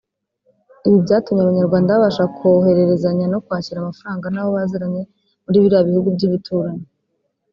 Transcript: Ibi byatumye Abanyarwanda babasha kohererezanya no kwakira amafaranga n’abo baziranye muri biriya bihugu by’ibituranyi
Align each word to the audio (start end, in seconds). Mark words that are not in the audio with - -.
Ibi 0.87 0.97
byatumye 1.05 1.41
Abanyarwanda 1.43 1.89
babasha 1.95 2.23
kohererezanya 2.37 3.25
no 3.29 3.39
kwakira 3.45 3.77
amafaranga 3.79 4.25
n’abo 4.29 4.49
baziranye 4.57 5.01
muri 5.45 5.57
biriya 5.63 5.87
bihugu 5.87 6.07
by’ibituranyi 6.15 6.85